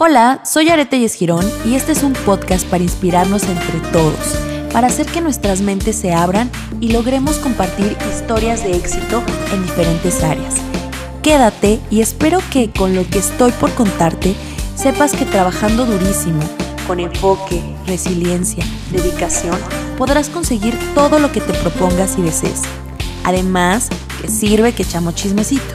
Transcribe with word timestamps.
Hola, 0.00 0.42
soy 0.44 0.68
Arete 0.68 1.08
Girón 1.08 1.44
y 1.64 1.74
este 1.74 1.90
es 1.90 2.04
un 2.04 2.12
podcast 2.12 2.64
para 2.68 2.84
inspirarnos 2.84 3.42
entre 3.42 3.80
todos, 3.90 4.38
para 4.72 4.86
hacer 4.86 5.06
que 5.06 5.20
nuestras 5.20 5.60
mentes 5.60 5.96
se 5.96 6.12
abran 6.12 6.48
y 6.80 6.92
logremos 6.92 7.38
compartir 7.38 7.96
historias 8.08 8.62
de 8.62 8.76
éxito 8.76 9.24
en 9.52 9.64
diferentes 9.64 10.22
áreas. 10.22 10.54
Quédate 11.20 11.80
y 11.90 12.00
espero 12.00 12.38
que 12.52 12.70
con 12.70 12.94
lo 12.94 13.04
que 13.10 13.18
estoy 13.18 13.50
por 13.50 13.74
contarte 13.74 14.36
sepas 14.76 15.16
que 15.16 15.24
trabajando 15.24 15.84
durísimo, 15.84 16.42
con 16.86 17.00
enfoque, 17.00 17.60
resiliencia, 17.88 18.64
dedicación, 18.92 19.58
podrás 19.96 20.28
conseguir 20.28 20.78
todo 20.94 21.18
lo 21.18 21.32
que 21.32 21.40
te 21.40 21.54
propongas 21.54 22.16
y 22.18 22.22
desees. 22.22 22.62
Además, 23.24 23.88
que 24.22 24.28
sirve 24.28 24.72
que 24.74 24.84
echamos 24.84 25.16
chismecito. 25.16 25.74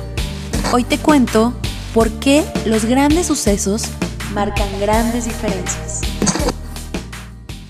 Hoy 0.71 0.85
te 0.85 0.97
cuento 0.97 1.51
por 1.93 2.09
qué 2.09 2.45
los 2.65 2.85
grandes 2.85 3.27
sucesos 3.27 3.89
marcan 4.33 4.67
grandes 4.79 5.25
diferencias. 5.25 6.01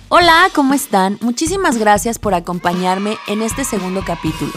Hola, 0.08 0.50
¿cómo 0.54 0.74
están? 0.74 1.18
Muchísimas 1.22 1.78
gracias 1.78 2.20
por 2.20 2.34
acompañarme 2.34 3.18
en 3.28 3.42
este 3.42 3.66
segundo 3.66 4.04
capítulo, 4.06 4.54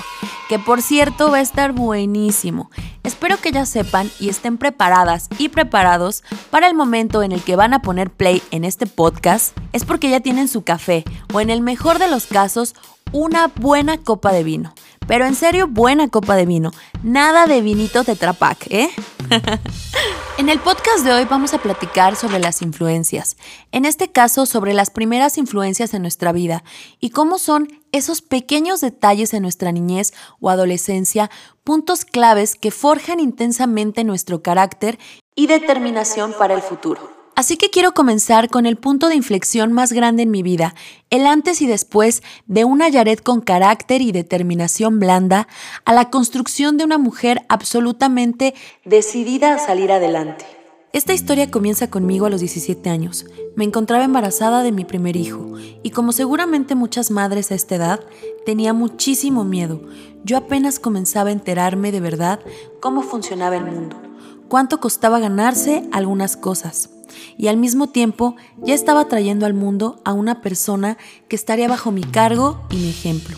que 0.48 0.59
por 0.59 0.83
cierto 0.83 1.30
va 1.30 1.38
a 1.38 1.41
estar 1.41 1.73
buenísimo. 1.73 2.70
Espero 3.02 3.38
que 3.38 3.52
ya 3.52 3.66
sepan 3.66 4.11
y 4.20 4.28
estén 4.28 4.59
preparadas 4.59 5.28
y 5.38 5.48
preparados 5.48 6.23
para 6.50 6.69
el 6.69 6.74
momento 6.74 7.23
en 7.23 7.33
el 7.33 7.42
que 7.42 7.56
van 7.56 7.74
a 7.74 7.83
poner 7.83 8.11
play 8.11 8.42
en 8.50 8.64
este 8.64 8.86
podcast. 8.86 9.56
Es 9.73 9.84
porque 9.84 10.11
ya 10.11 10.20
tienen 10.20 10.48
su 10.48 10.62
café 10.62 11.05
o 11.33 11.41
en 11.41 11.50
el 11.50 11.62
mejor 11.62 11.98
de 11.98 12.09
los 12.09 12.27
casos 12.27 12.75
una 13.12 13.50
buena 13.56 13.98
copa 13.98 14.33
de 14.33 14.45
vino. 14.45 14.75
Pero 15.06 15.24
en 15.27 15.34
serio, 15.34 15.69
buena 15.69 16.09
copa 16.09 16.34
de 16.34 16.46
vino. 16.46 16.73
Nada 17.02 17.47
de 17.47 17.60
vinito 17.60 18.02
tetrapac, 18.02 18.66
¿eh? 18.70 18.91
en 20.38 20.48
el 20.48 20.59
podcast 20.59 21.05
de 21.05 21.12
hoy 21.12 21.24
vamos 21.24 21.55
a 21.55 21.59
platicar 21.59 22.16
sobre 22.16 22.41
las 22.41 22.60
influencias. 22.60 23.37
En 23.70 23.84
este 23.84 24.11
caso, 24.11 24.47
sobre 24.47 24.75
las 24.75 24.91
primeras 24.91 25.39
influencias 25.39 25.95
en 25.95 26.03
nuestra 26.03 26.33
vida 26.33 26.64
y 27.00 27.11
cómo 27.11 27.39
son 27.39 27.69
esos 27.92 28.20
pequeños 28.20 28.80
detalles 28.80 29.33
en 29.33 29.42
nuestra 29.42 29.70
niñez 29.70 30.12
o 30.41 30.50
adolescencia, 30.50 31.30
puntos 31.62 32.05
claves 32.05 32.56
que 32.56 32.70
forjan 32.70 33.20
intensamente 33.20 34.02
nuestro 34.02 34.42
carácter 34.42 34.98
y 35.36 35.47
determinación 35.47 36.34
para 36.36 36.55
el 36.55 36.62
futuro. 36.62 37.16
Así 37.37 37.59
que 37.59 37.69
quiero 37.69 37.92
comenzar 37.92 38.48
con 38.48 38.65
el 38.65 38.79
punto 38.79 39.09
de 39.09 39.15
inflexión 39.15 39.70
más 39.70 39.92
grande 39.92 40.23
en 40.23 40.31
mi 40.31 40.42
vida, 40.42 40.75
el 41.11 41.27
antes 41.27 41.61
y 41.61 41.67
después 41.67 42.23
de 42.47 42.65
una 42.65 42.89
Yaret 42.89 43.23
con 43.23 43.42
carácter 43.42 44.01
y 44.01 44.11
determinación 44.11 44.98
blanda 44.98 45.47
a 45.84 45.92
la 45.92 46.09
construcción 46.09 46.79
de 46.79 46.84
una 46.84 46.97
mujer 46.97 47.42
absolutamente 47.51 48.55
decidida 48.87 49.55
a 49.55 49.59
salir 49.59 49.92
adelante. 49.92 50.47
Esta 50.95 51.12
historia 51.12 51.51
comienza 51.51 51.91
conmigo 51.91 52.25
a 52.25 52.31
los 52.31 52.41
17 52.41 52.89
años. 52.89 53.27
Me 53.55 53.64
encontraba 53.64 54.05
embarazada 54.05 54.62
de 54.62 54.73
mi 54.73 54.87
primer 54.87 55.14
hijo 55.14 55.59
y 55.83 55.91
como 55.91 56.12
seguramente 56.12 56.75
muchas 56.75 57.11
madres 57.11 57.53
a 57.53 57.55
esta 57.55 57.75
edad, 57.75 58.01
tenía 58.47 58.73
muchísimo 58.73 59.45
miedo. 59.45 59.83
Yo 60.25 60.39
apenas 60.39 60.79
comenzaba 60.79 61.29
a 61.29 61.34
enterarme 61.34 61.92
de 61.92 62.01
verdad 62.01 62.41
cómo 62.81 63.03
funcionaba 63.03 63.59
el 63.59 63.67
mundo, 63.67 64.01
cuánto 64.48 64.81
costaba 64.81 65.19
ganarse 65.19 65.87
algunas 65.92 66.39
cosas 66.39 66.95
y 67.39 67.48
al 67.48 67.56
mismo 67.56 67.89
tiempo 67.89 68.36
ya 68.59 68.75
estaba 68.75 69.09
trayendo 69.09 69.47
al 69.47 69.55
mundo 69.55 70.00
a 70.05 70.12
una 70.12 70.41
persona 70.41 70.98
que 71.28 71.36
estaría 71.36 71.69
bajo 71.69 71.92
mi 71.92 72.03
cargo 72.03 72.61
y 72.70 72.77
mi 72.77 72.89
ejemplo. 72.89 73.36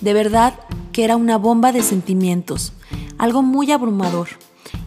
De 0.00 0.12
verdad 0.12 0.54
que 0.92 1.04
era 1.04 1.16
una 1.16 1.38
bomba 1.38 1.72
de 1.72 1.82
sentimientos, 1.82 2.72
algo 3.18 3.42
muy 3.42 3.72
abrumador. 3.72 4.28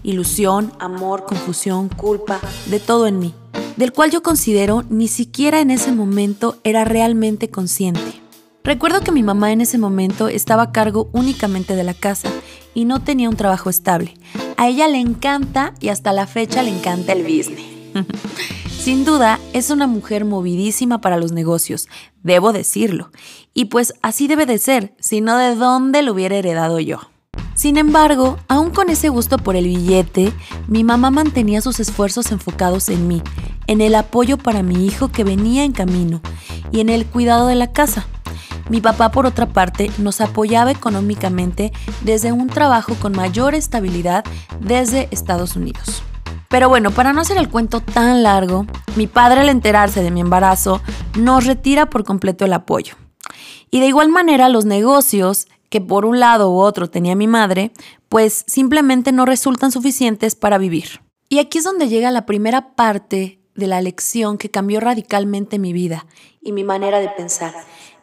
Ilusión, 0.04 0.72
amor, 0.80 1.26
confusión, 1.26 1.90
culpa, 1.90 2.40
de 2.68 2.80
todo 2.80 3.08
en 3.08 3.20
mí, 3.20 3.34
del 3.78 3.92
cual 3.92 4.12
yo 4.12 4.24
considero 4.24 4.84
ni 4.90 5.08
siquiera 5.08 5.60
en 5.60 5.72
ese 5.72 5.92
momento 5.92 6.58
era 6.64 6.86
realmente 6.86 7.50
consciente. 7.50 8.22
Recuerdo 8.64 9.02
que 9.02 9.12
mi 9.12 9.24
mamá 9.24 9.52
en 9.52 9.62
ese 9.62 9.78
momento 9.78 10.28
estaba 10.28 10.64
a 10.64 10.72
cargo 10.72 11.10
únicamente 11.14 11.76
de 11.76 11.84
la 11.84 11.94
casa 11.94 12.30
y 12.74 12.86
no 12.86 13.02
tenía 13.02 13.30
un 13.30 13.36
trabajo 13.36 13.70
estable. 13.70 14.14
A 14.58 14.68
ella 14.68 14.88
le 14.88 15.00
encanta 15.00 15.74
y 15.80 15.90
hasta 15.90 16.14
la 16.14 16.28
fecha 16.28 16.62
le 16.62 16.70
encanta 16.70 17.14
el 17.14 17.24
business. 17.24 17.69
Sin 18.80 19.06
duda, 19.06 19.40
es 19.54 19.70
una 19.72 19.88
mujer 19.88 20.26
movidísima 20.26 21.02
para 21.02 21.18
los 21.18 21.32
negocios, 21.32 21.88
debo 22.24 22.54
decirlo. 22.54 23.12
Y 23.54 23.66
pues 23.66 23.94
así 24.02 24.28
debe 24.28 24.46
de 24.46 24.58
ser, 24.58 24.96
si 25.00 25.22
no 25.22 25.38
de 25.38 25.56
dónde 25.56 26.02
lo 26.02 26.14
hubiera 26.14 26.38
heredado 26.38 26.80
yo. 26.80 27.00
Sin 27.56 27.78
embargo, 27.78 28.38
aún 28.48 28.70
con 28.70 28.90
ese 28.90 29.10
gusto 29.10 29.38
por 29.38 29.56
el 29.56 29.66
billete, 29.66 30.32
mi 30.68 30.84
mamá 30.84 31.12
mantenía 31.12 31.62
sus 31.62 31.80
esfuerzos 31.80 32.32
enfocados 32.32 32.90
en 32.90 33.08
mí, 33.08 33.22
en 33.68 33.82
el 33.82 33.96
apoyo 33.96 34.38
para 34.38 34.64
mi 34.64 34.86
hijo 34.86 35.10
que 35.10 35.24
venía 35.24 35.66
en 35.66 35.74
camino 35.74 36.22
y 36.72 36.80
en 36.80 36.90
el 36.90 37.06
cuidado 37.06 37.48
de 37.48 37.56
la 37.56 37.72
casa. 37.72 38.08
Mi 38.70 38.82
papá, 38.82 39.12
por 39.12 39.26
otra 39.26 39.48
parte, 39.48 39.92
nos 39.98 40.22
apoyaba 40.22 40.72
económicamente 40.72 41.74
desde 42.02 42.32
un 42.32 42.48
trabajo 42.48 42.96
con 42.96 43.12
mayor 43.12 43.56
estabilidad 43.56 44.24
desde 44.62 45.08
Estados 45.12 45.56
Unidos. 45.56 46.04
Pero 46.50 46.68
bueno, 46.68 46.90
para 46.90 47.14
no 47.14 47.22
hacer 47.22 47.38
el 47.38 47.48
cuento 47.48 47.80
tan 47.80 48.24
largo, 48.24 48.66
mi 48.96 49.06
padre 49.06 49.42
al 49.42 49.50
enterarse 49.50 50.02
de 50.02 50.10
mi 50.10 50.20
embarazo 50.20 50.82
nos 51.18 51.46
retira 51.46 51.92
por 51.92 52.04
completo 52.04 52.44
el 52.44 52.54
apoyo. 52.54 52.96
Y 53.70 53.80
de 53.80 53.88
igual 53.88 54.10
manera 54.10 54.50
los 54.50 54.66
negocios 54.66 55.48
que 55.70 55.80
por 55.80 56.06
un 56.06 56.20
lado 56.20 56.52
u 56.52 56.60
otro 56.60 56.90
tenía 56.90 57.16
mi 57.16 57.28
madre, 57.28 57.72
pues 58.10 58.44
simplemente 58.48 59.12
no 59.12 59.28
resultan 59.28 59.72
suficientes 59.72 60.34
para 60.34 60.58
vivir. 60.58 61.02
Y 61.30 61.38
aquí 61.38 61.60
es 61.60 61.64
donde 61.64 61.88
llega 61.88 62.10
la 62.10 62.26
primera 62.26 62.74
parte 62.74 63.40
de 63.54 63.68
la 63.68 63.82
lección 63.82 64.40
que 64.40 64.50
cambió 64.50 64.80
radicalmente 64.80 65.60
mi 65.60 65.72
vida 65.72 66.08
y 66.42 66.52
mi 66.52 66.64
manera 66.64 67.00
de 67.00 67.10
pensar. 67.10 67.54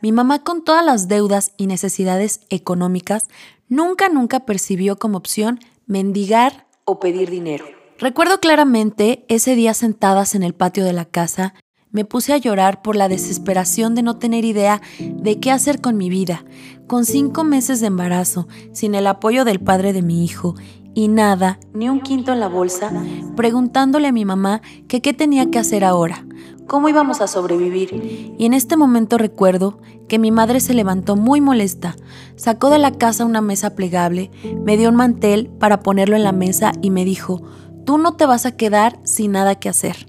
Mi 0.01 0.13
mamá 0.13 0.45
con 0.45 0.63
todas 0.63 0.85
las 0.85 1.09
deudas 1.09 1.53
y 1.57 1.67
necesidades 1.67 2.43
económicas 2.51 3.27
nunca, 3.69 4.09
nunca 4.09 4.41
percibió 4.41 4.97
como 4.97 5.19
opción 5.19 5.59
mendigar 5.87 6.69
o 6.85 7.01
pedir 7.01 7.31
dinero. 7.31 7.76
Recuerdo 7.99 8.41
claramente 8.41 9.25
ese 9.29 9.55
día 9.55 9.73
sentadas 9.73 10.35
en 10.35 10.43
el 10.43 10.53
patio 10.53 10.85
de 10.85 10.93
la 10.93 11.07
casa, 11.07 11.55
me 11.91 12.05
puse 12.05 12.35
a 12.35 12.37
llorar 12.37 12.83
por 12.83 12.95
la 12.95 13.09
desesperación 13.09 13.95
de 13.95 14.03
no 14.03 14.19
tener 14.19 14.45
idea 14.45 14.83
de 14.99 15.41
qué 15.41 15.51
hacer 15.51 15.81
con 15.81 15.97
mi 15.97 16.11
vida, 16.11 16.45
con 16.87 17.07
cinco 17.07 17.43
meses 17.43 17.81
de 17.81 17.87
embarazo, 17.87 18.49
sin 18.73 18.95
el 18.95 19.07
apoyo 19.07 19.47
del 19.47 19.61
padre 19.61 19.95
de 19.95 20.03
mi 20.03 20.25
hijo 20.25 20.57
y 20.93 21.09
nada, 21.09 21.59
ni 21.73 21.89
un 21.89 22.01
quinto 22.01 22.35
en 22.35 22.41
la 22.41 22.49
bolsa, 22.49 22.93
preguntándole 23.35 24.09
a 24.09 24.13
mi 24.13 24.27
mamá 24.27 24.61
que 24.89 25.01
qué 25.01 25.15
tenía 25.15 25.51
que 25.51 25.59
hacer 25.59 25.83
ahora, 25.83 26.27
cómo 26.67 26.91
íbamos 26.91 27.23
a 27.23 27.29
sobrevivir. 27.29 28.35
Y 28.39 28.45
en 28.45 28.53
este 28.53 28.77
momento 28.77 29.17
recuerdo 29.17 29.79
que 30.07 30.19
mi 30.19 30.31
madre 30.31 30.61
se 30.61 30.75
levantó 30.75 31.17
muy 31.17 31.41
molesta, 31.41 31.97
sacó 32.37 32.69
de 32.69 32.79
la 32.79 32.93
casa 32.93 33.25
una 33.25 33.41
mesa 33.41 33.75
plegable, 33.75 34.31
me 34.65 34.77
dio 34.77 34.91
un 34.91 34.97
mantel 34.97 35.49
para 35.59 35.81
ponerlo 35.81 36.17
en 36.17 36.25
la 36.25 36.33
mesa 36.33 36.73
y 36.83 36.91
me 36.91 37.05
dijo, 37.05 37.43
Tú 37.87 37.99
no 37.99 38.15
te 38.15 38.27
vas 38.27 38.47
a 38.47 38.51
quedar 38.51 38.99
sin 39.05 39.31
nada 39.31 39.55
que 39.55 39.69
hacer. 39.69 40.09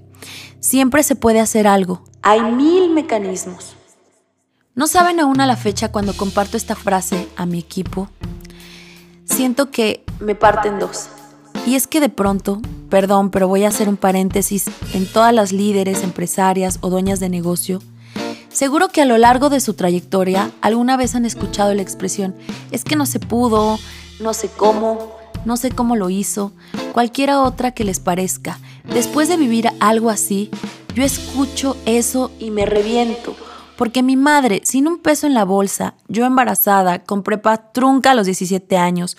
Siempre 0.58 1.04
se 1.04 1.14
puede 1.14 1.38
hacer 1.38 1.68
algo. 1.68 2.02
Hay 2.22 2.42
mil 2.42 2.90
mecanismos. 2.90 3.76
No 4.74 4.88
saben 4.88 5.20
aún 5.20 5.40
a 5.40 5.46
la 5.46 5.56
fecha 5.56 5.92
cuando 5.92 6.12
comparto 6.12 6.56
esta 6.56 6.74
frase 6.74 7.28
a 7.36 7.46
mi 7.46 7.60
equipo. 7.60 8.10
Siento 9.24 9.70
que 9.70 10.04
me 10.18 10.34
parten 10.34 10.80
dos. 10.80 11.08
Y 11.66 11.76
es 11.76 11.86
que 11.86 12.00
de 12.00 12.08
pronto, 12.08 12.60
perdón, 12.90 13.30
pero 13.30 13.46
voy 13.46 13.62
a 13.62 13.68
hacer 13.68 13.88
un 13.88 13.96
paréntesis 13.96 14.64
en 14.92 15.06
todas 15.06 15.32
las 15.32 15.52
líderes, 15.52 16.02
empresarias 16.02 16.78
o 16.80 16.90
dueñas 16.90 17.20
de 17.20 17.28
negocio. 17.28 17.80
Seguro 18.48 18.88
que 18.88 19.02
a 19.02 19.06
lo 19.06 19.18
largo 19.18 19.50
de 19.50 19.60
su 19.60 19.74
trayectoria 19.74 20.50
alguna 20.62 20.96
vez 20.96 21.14
han 21.14 21.24
escuchado 21.24 21.72
la 21.74 21.82
expresión, 21.82 22.34
es 22.72 22.82
que 22.82 22.96
no 22.96 23.06
se 23.06 23.20
pudo, 23.20 23.78
no 24.18 24.34
sé 24.34 24.48
cómo, 24.48 25.17
no 25.48 25.56
sé 25.56 25.70
cómo 25.70 25.96
lo 25.96 26.10
hizo, 26.10 26.52
cualquiera 26.92 27.40
otra 27.40 27.72
que 27.72 27.82
les 27.82 28.00
parezca. 28.00 28.60
Después 28.84 29.28
de 29.28 29.38
vivir 29.38 29.70
algo 29.80 30.10
así, 30.10 30.50
yo 30.94 31.02
escucho 31.02 31.74
eso 31.86 32.30
y 32.38 32.50
me 32.50 32.66
reviento. 32.66 33.34
Porque 33.78 34.02
mi 34.02 34.14
madre, 34.14 34.60
sin 34.64 34.86
un 34.86 34.98
peso 34.98 35.26
en 35.26 35.32
la 35.32 35.46
bolsa, 35.46 35.94
yo 36.06 36.26
embarazada, 36.26 37.02
con 37.02 37.22
prepa 37.22 37.72
trunca 37.72 38.10
a 38.10 38.14
los 38.14 38.26
17 38.26 38.76
años, 38.76 39.16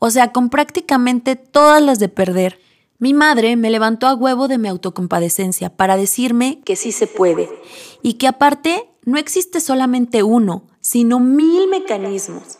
o 0.00 0.10
sea, 0.10 0.32
con 0.32 0.50
prácticamente 0.50 1.36
todas 1.36 1.80
las 1.80 2.00
de 2.00 2.08
perder, 2.08 2.58
mi 2.98 3.14
madre 3.14 3.54
me 3.54 3.70
levantó 3.70 4.08
a 4.08 4.16
huevo 4.16 4.48
de 4.48 4.58
mi 4.58 4.66
autocompadecencia 4.66 5.76
para 5.76 5.96
decirme 5.96 6.60
que 6.64 6.74
sí 6.74 6.90
se 6.90 7.06
puede 7.06 7.48
y 8.02 8.14
que 8.14 8.26
aparte 8.26 8.90
no 9.04 9.16
existe 9.16 9.60
solamente 9.60 10.24
uno, 10.24 10.64
sino 10.80 11.20
mil 11.20 11.68
mecanismos. 11.68 12.58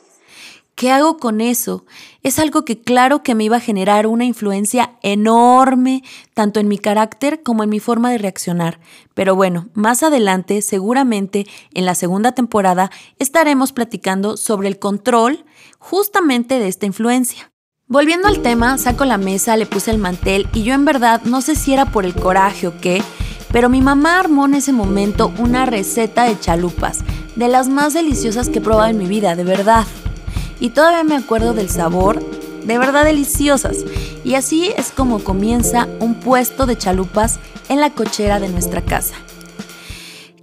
¿Qué 0.78 0.92
hago 0.92 1.16
con 1.16 1.40
eso? 1.40 1.86
Es 2.22 2.38
algo 2.38 2.64
que 2.64 2.80
claro 2.80 3.24
que 3.24 3.34
me 3.34 3.42
iba 3.42 3.56
a 3.56 3.60
generar 3.60 4.06
una 4.06 4.24
influencia 4.24 4.92
enorme, 5.02 6.04
tanto 6.34 6.60
en 6.60 6.68
mi 6.68 6.78
carácter 6.78 7.42
como 7.42 7.64
en 7.64 7.68
mi 7.68 7.80
forma 7.80 8.12
de 8.12 8.18
reaccionar. 8.18 8.78
Pero 9.12 9.34
bueno, 9.34 9.70
más 9.74 10.04
adelante, 10.04 10.62
seguramente 10.62 11.48
en 11.74 11.84
la 11.84 11.96
segunda 11.96 12.30
temporada, 12.30 12.92
estaremos 13.18 13.72
platicando 13.72 14.36
sobre 14.36 14.68
el 14.68 14.78
control 14.78 15.44
justamente 15.80 16.60
de 16.60 16.68
esta 16.68 16.86
influencia. 16.86 17.50
Volviendo 17.88 18.28
al 18.28 18.40
tema, 18.40 18.78
saco 18.78 19.04
la 19.04 19.18
mesa, 19.18 19.56
le 19.56 19.66
puse 19.66 19.90
el 19.90 19.98
mantel 19.98 20.46
y 20.54 20.62
yo 20.62 20.74
en 20.74 20.84
verdad 20.84 21.22
no 21.24 21.40
sé 21.40 21.56
si 21.56 21.72
era 21.72 21.86
por 21.86 22.04
el 22.04 22.14
coraje 22.14 22.68
o 22.68 22.80
qué, 22.80 23.02
pero 23.50 23.68
mi 23.68 23.80
mamá 23.80 24.20
armó 24.20 24.46
en 24.46 24.54
ese 24.54 24.72
momento 24.72 25.32
una 25.40 25.66
receta 25.66 26.22
de 26.22 26.38
chalupas, 26.38 27.00
de 27.34 27.48
las 27.48 27.66
más 27.66 27.94
deliciosas 27.94 28.48
que 28.48 28.60
he 28.60 28.62
probado 28.62 28.90
en 28.90 28.98
mi 28.98 29.06
vida, 29.06 29.34
de 29.34 29.42
verdad. 29.42 29.84
Y 30.60 30.70
todavía 30.70 31.04
me 31.04 31.16
acuerdo 31.16 31.54
del 31.54 31.70
sabor, 31.70 32.22
de 32.64 32.78
verdad 32.78 33.04
deliciosas. 33.04 33.84
Y 34.24 34.34
así 34.34 34.72
es 34.76 34.90
como 34.90 35.20
comienza 35.20 35.88
un 36.00 36.14
puesto 36.20 36.66
de 36.66 36.76
chalupas 36.76 37.38
en 37.68 37.80
la 37.80 37.90
cochera 37.90 38.40
de 38.40 38.48
nuestra 38.48 38.82
casa. 38.82 39.14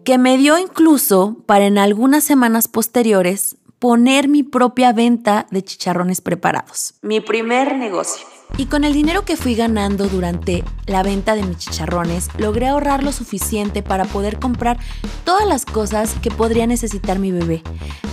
Que 0.03 0.17
me 0.17 0.37
dio 0.37 0.57
incluso 0.57 1.37
para 1.45 1.65
en 1.65 1.77
algunas 1.77 2.23
semanas 2.23 2.67
posteriores 2.67 3.57
poner 3.79 4.27
mi 4.27 4.43
propia 4.43 4.93
venta 4.93 5.47
de 5.51 5.63
chicharrones 5.63 6.21
preparados. 6.21 6.95
Mi 7.01 7.19
primer 7.21 7.75
negocio. 7.75 8.25
Y 8.57 8.67
con 8.67 8.83
el 8.83 8.93
dinero 8.93 9.25
que 9.25 9.35
fui 9.35 9.55
ganando 9.55 10.07
durante 10.07 10.63
la 10.85 11.03
venta 11.03 11.35
de 11.35 11.43
mis 11.43 11.57
chicharrones, 11.57 12.29
logré 12.37 12.67
ahorrar 12.67 13.03
lo 13.03 13.11
suficiente 13.11 13.83
para 13.83 14.05
poder 14.05 14.39
comprar 14.39 14.77
todas 15.25 15.47
las 15.47 15.65
cosas 15.65 16.15
que 16.21 16.31
podría 16.31 16.65
necesitar 16.65 17.19
mi 17.19 17.31
bebé. 17.31 17.63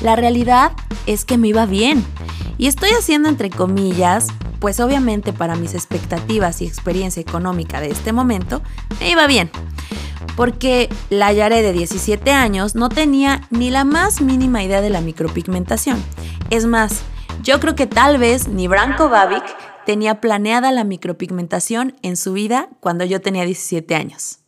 La 0.03 0.17
realidad 0.17 0.73
es 1.07 1.25
que 1.25 1.39
me 1.39 1.49
iba 1.49 1.67
bien. 1.67 2.05
Y 2.59 2.67
estoy 2.67 2.91
haciendo 2.91 3.29
entre 3.29 3.51
comillas, 3.51 4.29
pues 4.61 4.81
obviamente 4.81 5.33
para 5.33 5.57
mis 5.57 5.75
expectativas 5.75 6.63
y 6.63 6.67
experiencia 6.67 7.21
económica 7.21 7.81
de 7.81 7.91
este 7.91 8.13
momento, 8.13 8.63
me 9.01 9.11
iba 9.11 9.27
bien. 9.27 9.51
Porque 10.37 10.89
la 11.11 11.33
Yare 11.33 11.63
de 11.63 11.73
17 11.73 12.31
años 12.31 12.75
no 12.75 12.89
tenía 12.89 13.47
ni 13.51 13.71
la 13.71 13.85
más 13.85 14.21
mínima 14.21 14.63
idea 14.63 14.81
de 14.81 14.91
la 14.91 15.01
micropigmentación. 15.01 16.03
Es 16.51 16.67
más, 16.67 17.03
yo 17.43 17.61
creo 17.61 17.75
que 17.75 17.87
tal 17.87 18.19
vez 18.19 18.49
ni 18.49 18.69
Branko 18.69 19.09
Babic 19.09 19.45
tenía 19.85 20.21
planeada 20.21 20.73
la 20.73 20.85
micropigmentación 20.85 21.97
en 22.03 22.17
su 22.17 22.33
vida 22.33 22.69
cuando 22.81 23.05
yo 23.05 23.21
tenía 23.21 23.45
17 23.45 23.95
años. 23.95 24.39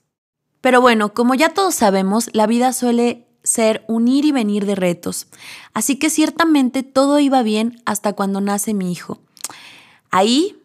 Pero 0.60 0.80
bueno, 0.80 1.12
como 1.12 1.34
ya 1.34 1.50
todos 1.50 1.74
sabemos, 1.74 2.30
la 2.32 2.46
vida 2.46 2.72
suele 2.72 3.23
ser 3.44 3.84
un 3.86 4.08
ir 4.08 4.24
y 4.24 4.32
venir 4.32 4.66
de 4.66 4.74
retos, 4.74 5.28
así 5.74 5.96
que 5.96 6.10
ciertamente 6.10 6.82
todo 6.82 7.20
iba 7.20 7.42
bien 7.42 7.80
hasta 7.84 8.14
cuando 8.14 8.40
nace 8.40 8.74
mi 8.74 8.90
hijo. 8.90 9.18
Ahí 10.10 10.56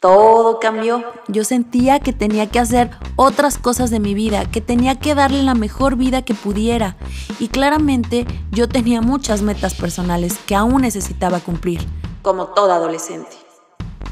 todo 0.00 0.60
cambió. 0.60 1.04
Yo 1.28 1.44
sentía 1.44 2.00
que 2.00 2.14
tenía 2.14 2.48
que 2.50 2.58
hacer 2.58 2.90
otras 3.16 3.58
cosas 3.58 3.90
de 3.90 4.00
mi 4.00 4.14
vida, 4.14 4.50
que 4.50 4.62
tenía 4.62 4.98
que 4.98 5.14
darle 5.14 5.42
la 5.42 5.54
mejor 5.54 5.96
vida 5.96 6.22
que 6.22 6.32
pudiera. 6.32 6.96
Y 7.38 7.48
claramente 7.48 8.26
yo 8.50 8.66
tenía 8.66 9.02
muchas 9.02 9.42
metas 9.42 9.74
personales 9.74 10.38
que 10.46 10.54
aún 10.54 10.82
necesitaba 10.82 11.40
cumplir, 11.40 11.86
como 12.22 12.46
toda 12.46 12.76
adolescente. 12.76 13.36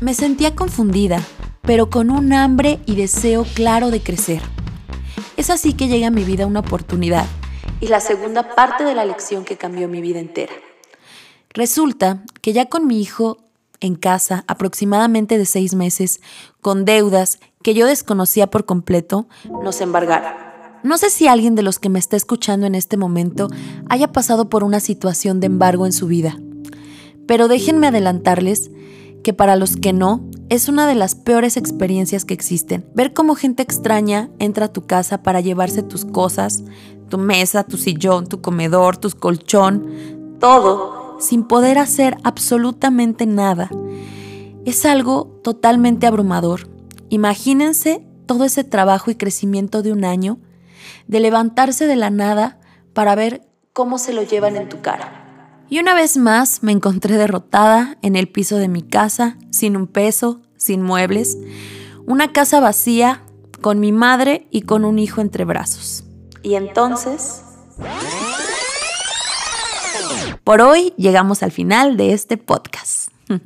Me 0.01 0.13
sentía 0.13 0.55
confundida, 0.55 1.23
pero 1.63 1.89
con 1.89 2.11
un 2.11 2.35
hambre 2.35 2.81
y 2.85 2.95
deseo 2.95 3.45
claro 3.55 3.91
de 3.91 4.03
crecer. 4.03 4.43
Es 5.39 5.49
así 5.49 5.73
que 5.73 5.89
llega 5.89 6.09
a 6.09 6.11
mi 6.11 6.25
vida 6.25 6.47
una 6.47 6.61
oportunidad 6.61 7.25
y 7.81 7.89
la 7.89 8.01
segunda 8.01 8.55
parte 8.55 8.85
de 8.85 8.95
la 8.95 9.05
lección 9.05 9.45
que 9.45 9.57
cambió 9.57 9.89
mi 9.89 10.01
vida 10.01 10.19
entera. 10.19 10.53
Resulta 11.51 12.23
que 12.41 12.53
ya 12.53 12.67
con 12.67 12.87
mi 12.87 13.01
hijo 13.01 13.39
en 13.81 13.95
casa, 13.95 14.45
aproximadamente 14.49 15.39
de 15.39 15.47
seis 15.47 15.75
meses, 15.75 16.21
con 16.61 16.85
deudas 16.85 17.39
que 17.63 17.75
yo 17.75 17.87
desconocía 17.87 18.49
por 18.49 18.65
completo, 18.65 19.29
nos 19.63 19.81
embargaron. 19.81 20.33
No 20.83 20.99
sé 20.99 21.11
si 21.11 21.27
alguien 21.27 21.55
de 21.55 21.63
los 21.63 21.79
que 21.79 21.89
me 21.89 21.99
está 21.99 22.17
escuchando 22.17 22.67
en 22.67 22.75
este 22.75 22.97
momento 22.97 23.49
haya 23.89 24.13
pasado 24.13 24.49
por 24.49 24.65
una 24.65 24.81
situación 24.81 25.41
de 25.41 25.47
embargo 25.47 25.87
en 25.87 25.93
su 25.93 26.07
vida, 26.07 26.39
pero 27.27 27.49
déjenme 27.49 27.89
adelantarles 27.89 28.71
que 29.23 29.33
para 29.33 29.57
los 29.57 29.77
que 29.77 29.93
no, 29.93 30.28
es 30.49 30.69
una 30.69 30.87
de 30.87 30.95
las 30.95 31.15
peores 31.15 31.57
experiencias 31.57 32.25
que 32.25 32.35
existen. 32.35 32.87
Ver 32.95 33.13
cómo 33.13 33.35
gente 33.35 33.63
extraña 33.63 34.31
entra 34.39 34.67
a 34.67 34.73
tu 34.73 34.87
casa 34.87 35.23
para 35.23 35.41
llevarse 35.41 35.83
tus 35.83 36.05
cosas, 36.05 36.65
tu 37.09 37.19
mesa, 37.19 37.65
tu 37.65 37.77
sillón, 37.77 38.27
tu 38.27 38.41
comedor, 38.41 38.97
tu 38.97 39.11
colchón, 39.11 40.37
todo, 40.41 41.17
sin 41.21 41.45
poder 41.45 41.79
hacer 41.79 42.17
absolutamente 42.25 43.27
nada. 43.27 43.71
Es 44.65 44.87
algo 44.87 45.27
totalmente 45.43 46.07
abrumador. 46.07 46.69
Imagínense 47.11 48.07
todo 48.27 48.45
ese 48.45 48.65
trabajo 48.65 49.11
y 49.11 49.17
crecimiento 49.17 49.83
de 49.83 49.93
un 49.93 50.05
año, 50.05 50.39
de 51.07 51.21
levantarse 51.21 51.87
de 51.87 51.97
la 51.97 52.11
nada 52.11 52.59
para 52.95 53.15
ver 53.15 53.47
cómo 53.73 53.99
se 53.99 54.13
lo 54.13 54.23
llevan 54.23 54.57
en 54.57 54.69
tu 54.69 54.81
cara. 54.81 55.18
Y 55.71 55.79
una 55.81 55.93
vez 55.93 56.17
más 56.17 56.63
me 56.63 56.73
encontré 56.73 57.19
derrotada 57.19 57.99
en 58.01 58.17
el 58.17 58.29
piso 58.29 58.57
de 58.57 58.69
mi 58.69 58.83
casa, 58.83 59.37
sin 59.51 59.77
un 59.77 59.87
peso, 59.87 60.41
sin 60.57 60.83
muebles, 60.83 61.37
una 62.07 62.33
casa 62.33 62.59
vacía, 62.59 63.23
con 63.61 63.81
mi 63.81 63.93
madre 63.93 64.47
y 64.51 64.63
con 64.63 64.85
un 64.85 64.99
hijo 64.99 65.21
entre 65.21 65.45
brazos. 65.45 66.05
Y 66.43 66.55
entonces... 66.55 67.43
Por 70.43 70.63
hoy 70.63 70.95
llegamos 70.97 71.43
al 71.43 71.53
final 71.53 71.97
de 71.97 72.13
este 72.13 72.37
podcast. 72.37 73.11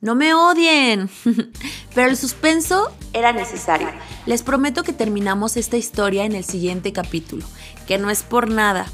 No 0.00 0.14
me 0.14 0.32
odien, 0.32 1.10
pero 1.94 2.08
el 2.08 2.16
suspenso 2.16 2.92
era 3.12 3.32
necesario. 3.32 3.88
Les 4.26 4.44
prometo 4.44 4.84
que 4.84 4.92
terminamos 4.92 5.56
esta 5.56 5.76
historia 5.76 6.24
en 6.24 6.36
el 6.36 6.44
siguiente 6.44 6.92
capítulo, 6.92 7.44
que 7.88 7.98
no 7.98 8.08
es 8.08 8.22
por 8.22 8.48
nada, 8.48 8.86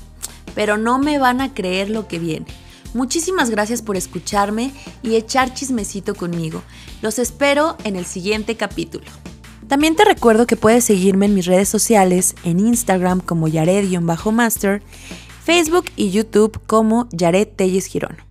pero 0.55 0.79
no 0.79 0.99
me 0.99 1.19
van 1.19 1.43
a 1.43 1.53
creer 1.53 1.91
lo 1.91 2.09
que 2.09 2.19
viene. 2.19 2.47
Muchísimas 2.95 3.51
gracias 3.51 3.83
por 3.83 3.97
escucharme 3.97 4.73
y 5.03 5.17
echar 5.17 5.53
chismecito 5.53 6.15
conmigo. 6.15 6.63
Los 7.03 7.19
espero 7.19 7.77
en 7.85 7.97
el 7.97 8.07
siguiente 8.07 8.57
capítulo. 8.57 9.05
También 9.69 9.97
te 9.97 10.05
recuerdo 10.05 10.47
que 10.47 10.57
puedes 10.57 10.85
seguirme 10.85 11.27
en 11.27 11.35
mis 11.35 11.47
redes 11.47 11.69
sociales, 11.69 12.37
en 12.45 12.61
Instagram 12.61 13.21
como 13.21 13.49
Yared-Master, 13.49 14.83
Facebook 15.43 15.87
y 15.97 16.11
YouTube 16.11 16.61
como 16.67 17.09
Yared 17.11 17.49
Telles 17.49 17.87
Girón. 17.87 18.24